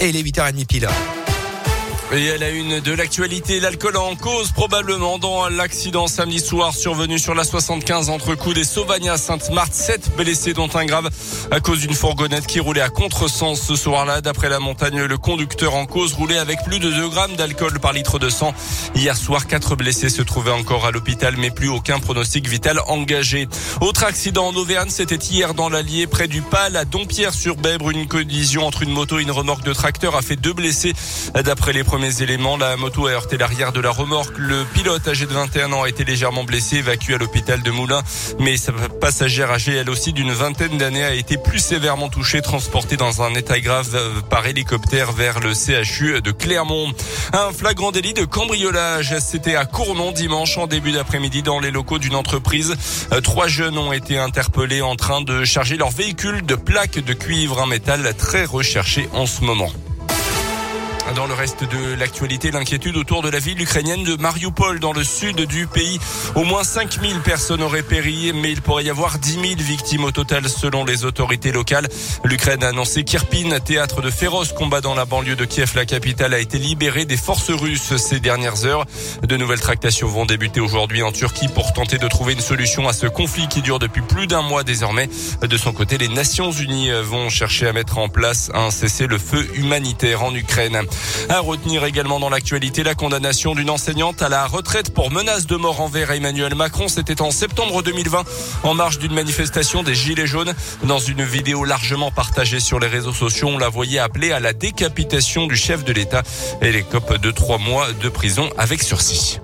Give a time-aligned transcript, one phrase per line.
[0.00, 0.88] Et les 8h30 pile.
[2.10, 7.18] Et à la une de l'actualité, l'alcool en cause probablement dans l'accident samedi soir survenu
[7.18, 9.74] sur la 75 entre Coudes et Sauvagna Sainte-Marthe.
[9.74, 11.10] Sept blessés dont un grave
[11.50, 14.22] à cause d'une fourgonnette qui roulait à contresens ce soir-là.
[14.22, 17.92] D'après la montagne, le conducteur en cause roulait avec plus de 2 grammes d'alcool par
[17.92, 18.54] litre de sang.
[18.94, 23.48] Hier soir, quatre blessés se trouvaient encore à l'hôpital, mais plus aucun pronostic vital engagé.
[23.82, 27.90] Autre accident en Auvergne, c'était hier dans l'Allier, près du Pal, à Dompierre-sur-Bèbre.
[27.90, 30.94] Une collision entre une moto et une remorque de tracteur a fait deux blessés.
[31.34, 34.38] D'après les éléments, la moto a heurté l'arrière de la remorque.
[34.38, 38.02] Le pilote âgé de 21 ans a été légèrement blessé, évacué à l'hôpital de Moulins.
[38.38, 42.96] Mais sa passagère âgée, elle aussi d'une vingtaine d'années, a été plus sévèrement touchée, transportée
[42.96, 46.92] dans un état grave euh, par hélicoptère vers le CHU de Clermont.
[47.32, 51.98] Un flagrant délit de cambriolage, c'était à Cournon dimanche en début d'après-midi dans les locaux
[51.98, 52.76] d'une entreprise.
[53.12, 57.12] Euh, trois jeunes ont été interpellés en train de charger leur véhicule de plaques de
[57.12, 59.70] cuivre, un métal très recherché en ce moment.
[61.14, 65.02] Dans le reste de l'actualité, l'inquiétude autour de la ville ukrainienne de Mariupol dans le
[65.02, 65.98] sud du pays.
[66.34, 70.12] Au moins 5000 personnes auraient péri, mais il pourrait y avoir 10 000 victimes au
[70.12, 71.88] total selon les autorités locales.
[72.24, 76.34] L'Ukraine a annoncé qu'Irpin, théâtre de féroces combats dans la banlieue de Kiev, la capitale,
[76.34, 78.84] a été libéré des forces russes ces dernières heures.
[79.22, 82.92] De nouvelles tractations vont débuter aujourd'hui en Turquie pour tenter de trouver une solution à
[82.92, 85.08] ce conflit qui dure depuis plus d'un mois désormais.
[85.42, 90.22] De son côté, les Nations Unies vont chercher à mettre en place un cessez-le-feu humanitaire
[90.22, 90.86] en Ukraine.
[91.28, 95.56] À retenir également dans l'actualité la condamnation d'une enseignante à la retraite pour menace de
[95.56, 96.88] mort envers Emmanuel Macron.
[96.88, 98.24] C'était en septembre 2020
[98.62, 100.54] en marge d'une manifestation des Gilets jaunes.
[100.84, 104.52] Dans une vidéo largement partagée sur les réseaux sociaux, on la voyait appeler à la
[104.52, 106.22] décapitation du chef de l'État
[106.62, 109.40] et les copes de trois mois de prison avec sursis.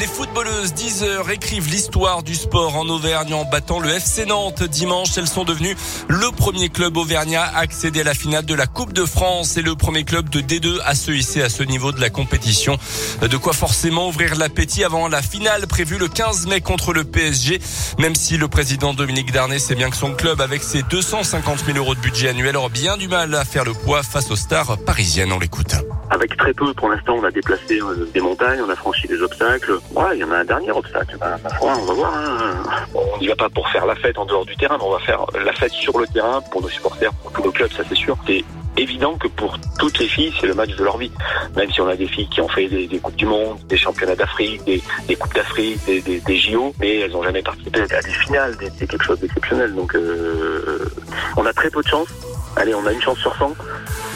[0.00, 4.64] Les footballeuses 10 heures écrivent l'histoire du sport en Auvergne en battant le FC Nantes
[4.64, 5.16] dimanche.
[5.16, 5.76] Elles sont devenues
[6.08, 9.62] le premier club auvergnat à accéder à la finale de la Coupe de France et
[9.62, 12.76] le premier club de D2 à se hisser à ce niveau de la compétition.
[13.22, 17.60] De quoi forcément ouvrir l'appétit avant la finale prévue le 15 mai contre le PSG.
[18.00, 21.78] Même si le président Dominique Darnay sait bien que son club avec ses 250 000
[21.78, 24.76] euros de budget annuel aura bien du mal à faire le poids face aux stars
[24.78, 25.32] parisiennes.
[25.32, 25.76] On l'écoute.
[26.10, 29.20] Avec très peu, pour l'instant, on a déplacé euh, des montagnes, on a franchi des
[29.22, 29.80] obstacles.
[29.92, 31.16] Ouais, il y en a un dernier obstacle.
[31.20, 32.14] Ben, on va voir.
[32.14, 32.62] Hein.
[32.94, 34.98] On n'y va pas pour faire la fête en dehors du terrain, mais on va
[34.98, 37.94] faire la fête sur le terrain pour nos supporters, pour tous nos clubs, ça c'est
[37.94, 38.16] sûr.
[38.26, 38.44] C'est
[38.76, 41.12] évident que pour toutes les filles, c'est le match de leur vie.
[41.56, 44.16] Même si on a des filles qui ont fait des, Coupes du Monde, des championnats
[44.16, 44.82] d'Afrique, des,
[45.16, 48.56] Coupes d'Afrique, des, des, JO, mais elles n'ont jamais participé à des finales.
[48.76, 49.74] C'est quelque chose d'exceptionnel.
[49.74, 50.90] Donc euh,
[51.36, 52.08] on a très peu de chance.
[52.56, 53.54] Allez, on a une chance sur 100.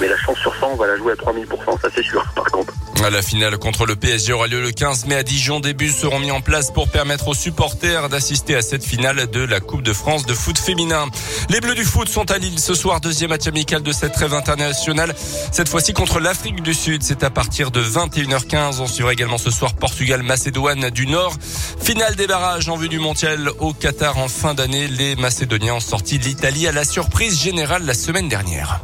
[0.00, 2.44] Mais la chance sur 100, on va la jouer à 3000%, ça c'est sûr, par
[2.50, 2.72] contre.
[3.02, 5.60] La finale contre le PSG aura lieu le 15 mai à Dijon.
[5.60, 9.40] Des bus seront mis en place pour permettre aux supporters d'assister à cette finale de
[9.40, 11.06] la Coupe de France de foot féminin.
[11.48, 14.34] Les Bleus du foot sont à Lille ce soir, deuxième match amical de cette trêve
[14.34, 15.14] internationale.
[15.52, 17.02] Cette fois-ci contre l'Afrique du Sud.
[17.04, 18.80] C'est à partir de 21h15.
[18.80, 21.36] On suivra également ce soir Portugal-Macédoine du Nord.
[21.80, 24.88] Finale des barrages en vue du mondial au Qatar en fin d'année.
[24.88, 28.80] Les Macédoniens ont sorti l'Italie à la surprise générale la semaine dernière.